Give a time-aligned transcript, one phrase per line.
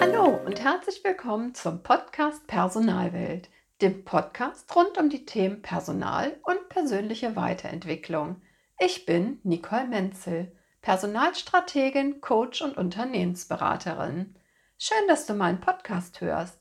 [0.00, 3.50] Hallo und herzlich willkommen zum Podcast Personalwelt,
[3.82, 8.40] dem Podcast rund um die Themen Personal und persönliche Weiterentwicklung.
[8.78, 14.36] Ich bin Nicole Menzel, Personalstrategin, Coach und Unternehmensberaterin.
[14.78, 16.58] Schön, dass du meinen Podcast hörst.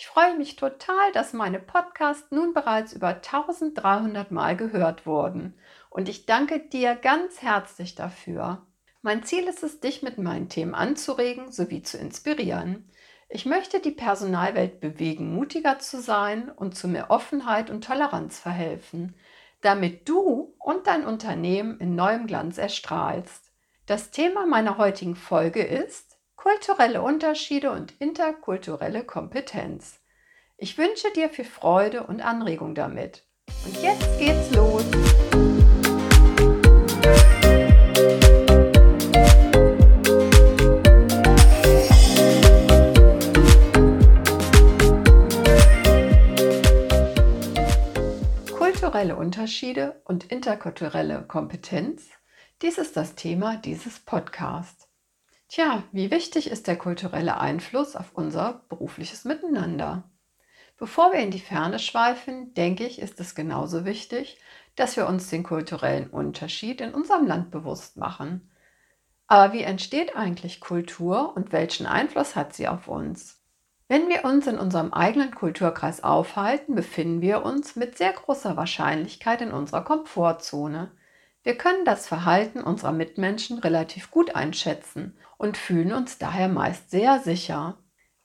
[0.00, 5.58] Ich freue mich total, dass meine Podcasts nun bereits über 1300 Mal gehört wurden
[5.90, 8.64] und ich danke dir ganz herzlich dafür.
[9.02, 12.88] Mein Ziel ist es, dich mit meinen Themen anzuregen sowie zu inspirieren.
[13.28, 19.16] Ich möchte die Personalwelt bewegen, mutiger zu sein und zu mehr Offenheit und Toleranz verhelfen,
[19.62, 23.50] damit du und dein Unternehmen in neuem Glanz erstrahlst.
[23.86, 26.07] Das Thema meiner heutigen Folge ist
[26.38, 29.98] kulturelle Unterschiede und interkulturelle Kompetenz.
[30.56, 33.24] Ich wünsche dir viel Freude und Anregung damit.
[33.64, 34.84] Und jetzt geht's los.
[48.56, 52.10] Kulturelle Unterschiede und interkulturelle Kompetenz,
[52.62, 54.87] dies ist das Thema dieses Podcasts.
[55.48, 60.04] Tja, wie wichtig ist der kulturelle Einfluss auf unser berufliches Miteinander?
[60.76, 64.38] Bevor wir in die Ferne schweifen, denke ich, ist es genauso wichtig,
[64.76, 68.50] dass wir uns den kulturellen Unterschied in unserem Land bewusst machen.
[69.26, 73.40] Aber wie entsteht eigentlich Kultur und welchen Einfluss hat sie auf uns?
[73.88, 79.40] Wenn wir uns in unserem eigenen Kulturkreis aufhalten, befinden wir uns mit sehr großer Wahrscheinlichkeit
[79.40, 80.90] in unserer Komfortzone.
[81.42, 87.20] Wir können das Verhalten unserer Mitmenschen relativ gut einschätzen und fühlen uns daher meist sehr
[87.20, 87.78] sicher.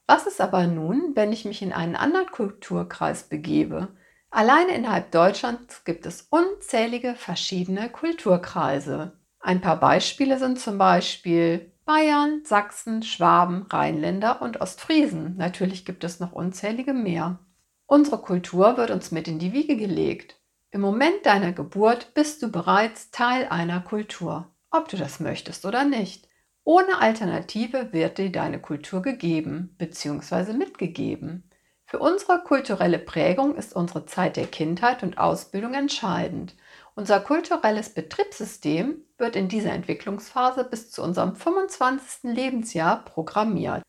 [0.06, 3.96] Was ist aber nun, wenn ich mich in einen anderen Kulturkreis begebe?
[4.30, 9.18] Alleine innerhalb Deutschlands gibt es unzählige verschiedene Kulturkreise.
[9.40, 15.38] Ein paar Beispiele sind zum Beispiel Bayern, Sachsen, Schwaben, Rheinländer und Ostfriesen.
[15.38, 17.40] Natürlich gibt es noch unzählige mehr.
[17.86, 20.40] Unsere Kultur wird uns mit in die Wiege gelegt.
[20.72, 25.84] Im Moment deiner Geburt bist du bereits Teil einer Kultur, ob du das möchtest oder
[25.84, 26.28] nicht.
[26.66, 30.54] Ohne Alternative wird dir deine Kultur gegeben bzw.
[30.54, 31.50] mitgegeben.
[31.86, 36.56] Für unsere kulturelle Prägung ist unsere Zeit der Kindheit und Ausbildung entscheidend.
[36.96, 42.32] Unser kulturelles Betriebssystem wird in dieser Entwicklungsphase bis zu unserem 25.
[42.34, 43.84] Lebensjahr programmiert.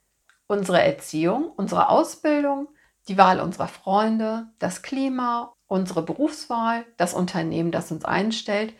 [0.48, 2.68] Unsere Erziehung, unsere Ausbildung,
[3.08, 8.74] die Wahl unserer Freunde, das Klima, unsere Berufswahl, das Unternehmen, das uns einstellt,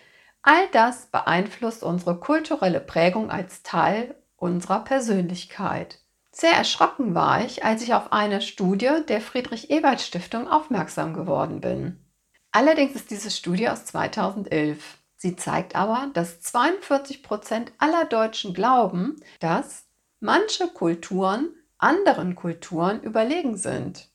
[0.47, 6.01] All das beeinflusst unsere kulturelle Prägung als Teil unserer Persönlichkeit.
[6.33, 12.05] Sehr erschrocken war ich, als ich auf eine Studie der Friedrich-Ebert-Stiftung aufmerksam geworden bin.
[12.53, 14.99] Allerdings ist diese Studie aus 2011.
[15.17, 19.87] Sie zeigt aber, dass 42 Prozent aller Deutschen glauben, dass
[20.21, 24.11] manche Kulturen anderen Kulturen überlegen sind.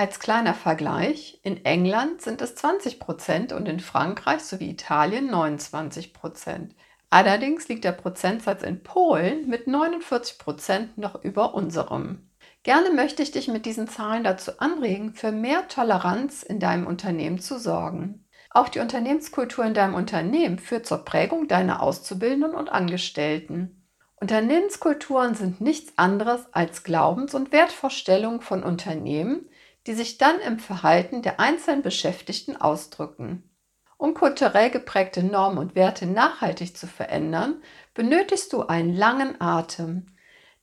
[0.00, 6.14] Als kleiner Vergleich, in England sind es 20 Prozent und in Frankreich sowie Italien 29
[6.14, 6.74] Prozent.
[7.10, 12.30] Allerdings liegt der Prozentsatz in Polen mit 49 Prozent noch über unserem.
[12.62, 17.38] Gerne möchte ich dich mit diesen Zahlen dazu anregen, für mehr Toleranz in deinem Unternehmen
[17.38, 18.24] zu sorgen.
[18.48, 23.86] Auch die Unternehmenskultur in deinem Unternehmen führt zur Prägung deiner Auszubildenden und Angestellten.
[24.18, 29.49] Unternehmenskulturen sind nichts anderes als Glaubens- und Wertvorstellungen von Unternehmen,
[29.86, 33.50] die sich dann im Verhalten der einzelnen Beschäftigten ausdrücken.
[33.96, 40.06] Um kulturell geprägte Normen und Werte nachhaltig zu verändern, benötigst du einen langen Atem.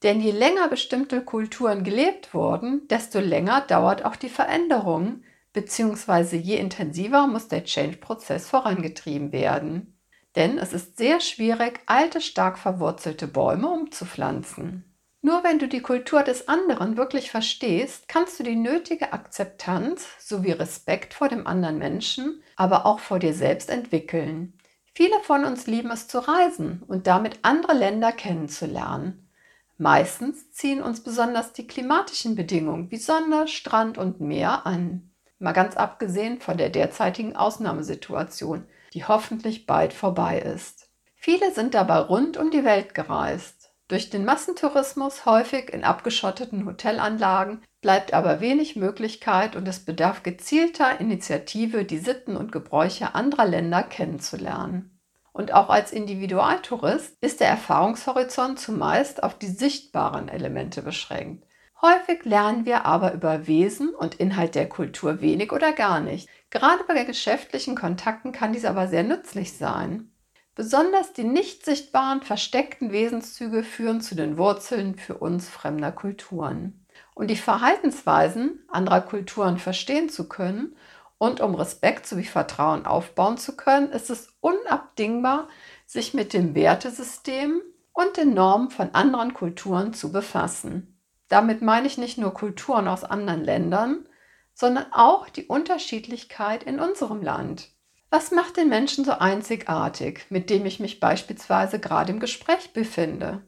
[0.03, 5.23] Denn je länger bestimmte Kulturen gelebt wurden, desto länger dauert auch die Veränderung,
[5.53, 9.99] beziehungsweise je intensiver muss der Change-Prozess vorangetrieben werden.
[10.35, 14.96] Denn es ist sehr schwierig, alte, stark verwurzelte Bäume umzupflanzen.
[15.21, 20.51] Nur wenn du die Kultur des anderen wirklich verstehst, kannst du die nötige Akzeptanz sowie
[20.51, 24.53] Respekt vor dem anderen Menschen, aber auch vor dir selbst entwickeln.
[24.93, 29.29] Viele von uns lieben es zu reisen und damit andere Länder kennenzulernen.
[29.77, 35.11] Meistens ziehen uns besonders die klimatischen Bedingungen wie Sonne, Strand und Meer an.
[35.39, 40.89] Mal ganz abgesehen von der derzeitigen Ausnahmesituation, die hoffentlich bald vorbei ist.
[41.15, 43.56] Viele sind dabei rund um die Welt gereist.
[43.87, 50.99] Durch den Massentourismus häufig in abgeschotteten Hotelanlagen bleibt aber wenig Möglichkeit und es bedarf gezielter
[50.99, 54.99] Initiative, die Sitten und Gebräuche anderer Länder kennenzulernen.
[55.31, 61.45] Und auch als Individualtourist ist der Erfahrungshorizont zumeist auf die sichtbaren Elemente beschränkt.
[61.81, 66.27] Häufig lernen wir aber über Wesen und Inhalt der Kultur wenig oder gar nicht.
[66.49, 70.11] Gerade bei geschäftlichen Kontakten kann dies aber sehr nützlich sein.
[70.57, 76.83] Besonders die nicht sichtbaren, versteckten Wesenszüge führen zu den Wurzeln für uns fremder Kulturen.
[77.13, 80.75] Um die Verhaltensweisen anderer Kulturen verstehen zu können
[81.19, 85.47] und um Respekt sowie Vertrauen aufbauen zu können, ist es unabdingbar,
[85.85, 87.61] sich mit dem Wertesystem
[87.93, 90.99] und den Normen von anderen Kulturen zu befassen.
[91.27, 94.09] Damit meine ich nicht nur Kulturen aus anderen Ländern,
[94.55, 97.76] sondern auch die Unterschiedlichkeit in unserem Land.
[98.09, 103.41] Was macht den Menschen so einzigartig, mit dem ich mich beispielsweise gerade im Gespräch befinde?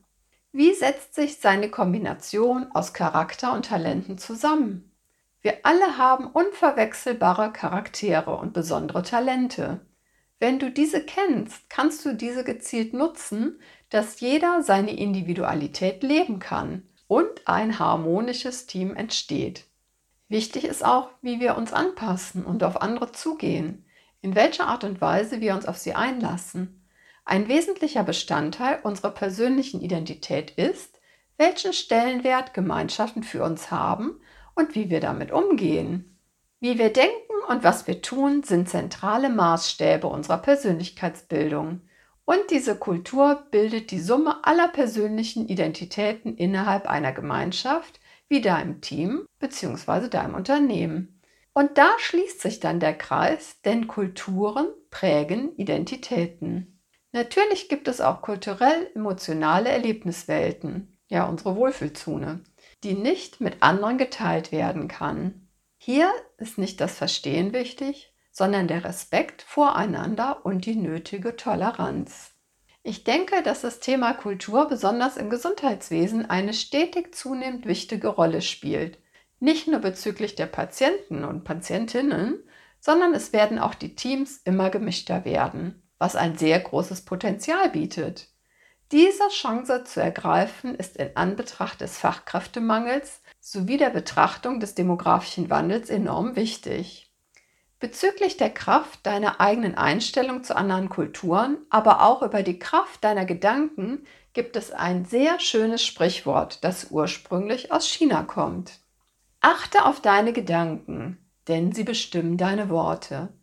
[0.52, 4.92] Wie setzt sich seine Kombination aus Charakter und Talenten zusammen?
[5.42, 9.80] Wir alle haben unverwechselbare Charaktere und besondere Talente.
[10.40, 16.84] Wenn du diese kennst, kannst du diese gezielt nutzen, dass jeder seine Individualität leben kann
[17.08, 19.66] und ein harmonisches Team entsteht.
[20.28, 23.86] Wichtig ist auch, wie wir uns anpassen und auf andere zugehen
[24.22, 26.86] in welcher Art und Weise wir uns auf sie einlassen.
[27.26, 31.00] Ein wesentlicher Bestandteil unserer persönlichen Identität ist,
[31.38, 34.20] welchen Stellenwert Gemeinschaften für uns haben
[34.56, 36.18] und wie wir damit umgehen.
[36.60, 41.82] Wie wir denken und was wir tun, sind zentrale Maßstäbe unserer Persönlichkeitsbildung.
[42.26, 49.26] Und diese Kultur bildet die Summe aller persönlichen Identitäten innerhalb einer Gemeinschaft, wie deinem Team
[49.40, 50.10] bzw.
[50.10, 51.19] deinem Unternehmen.
[51.60, 56.80] Und da schließt sich dann der Kreis, denn Kulturen prägen Identitäten.
[57.12, 62.46] Natürlich gibt es auch kulturell-emotionale Erlebniswelten, ja unsere Wohlfühlzone,
[62.86, 65.50] die nicht mit anderen geteilt werden kann.
[65.76, 72.36] Hier ist nicht das Verstehen wichtig, sondern der Respekt voreinander und die nötige Toleranz.
[72.84, 78.98] Ich denke, dass das Thema Kultur besonders im Gesundheitswesen eine stetig zunehmend wichtige Rolle spielt
[79.40, 82.44] nicht nur bezüglich der Patienten und Patientinnen,
[82.80, 88.30] sondern es werden auch die Teams immer gemischter werden, was ein sehr großes Potenzial bietet.
[88.92, 95.90] Diese Chance zu ergreifen ist in Anbetracht des Fachkräftemangels sowie der Betrachtung des demografischen Wandels
[95.90, 97.14] enorm wichtig.
[97.80, 103.26] Bezüglich der Kraft deiner eigenen Einstellung zu anderen Kulturen, aber auch über die Kraft deiner
[103.26, 108.80] Gedanken gibt es ein sehr schönes Sprichwort, das ursprünglich aus China kommt.
[109.42, 113.34] Achte auf deine Gedanken, denn sie bestimmen deine Worte.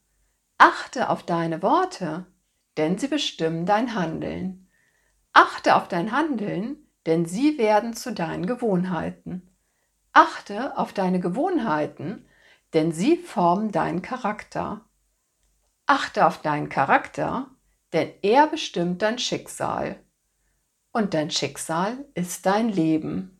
[0.58, 2.26] Achte auf deine Worte,
[2.76, 4.68] denn sie bestimmen dein Handeln.
[5.32, 9.56] Achte auf dein Handeln, denn sie werden zu deinen Gewohnheiten.
[10.12, 12.26] Achte auf deine Gewohnheiten,
[12.74, 14.86] denn sie formen deinen Charakter.
[15.86, 17.50] Achte auf deinen Charakter,
[17.92, 20.02] denn er bestimmt dein Schicksal.
[20.92, 23.35] Und dein Schicksal ist dein Leben.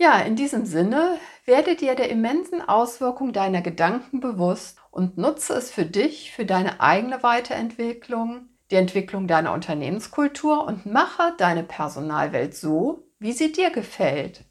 [0.00, 5.72] Ja, in diesem Sinne, werde dir der immensen Auswirkung deiner Gedanken bewusst und nutze es
[5.72, 13.08] für dich, für deine eigene Weiterentwicklung, die Entwicklung deiner Unternehmenskultur und mache deine Personalwelt so,
[13.18, 14.44] wie sie dir gefällt.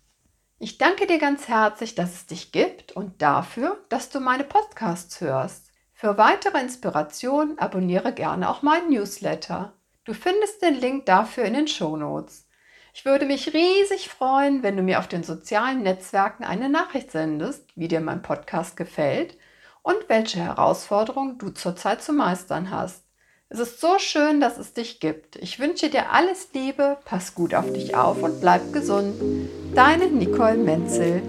[0.59, 5.21] Ich danke dir ganz herzlich, dass es dich gibt und dafür, dass du meine Podcasts
[5.21, 5.71] hörst.
[5.93, 9.73] Für weitere Inspirationen abonniere gerne auch meinen Newsletter.
[10.03, 12.46] Du findest den Link dafür in den Show Notes.
[12.97, 17.63] Ich würde mich riesig freuen, wenn du mir auf den sozialen Netzwerken eine Nachricht sendest,
[17.75, 19.37] wie dir mein Podcast gefällt
[19.83, 23.03] und welche Herausforderungen du zurzeit zu meistern hast.
[23.49, 25.35] Es ist so schön, dass es dich gibt.
[25.35, 29.13] Ich wünsche dir alles Liebe, pass gut auf dich auf und bleib gesund.
[29.75, 31.21] Deine Nicole Menzel.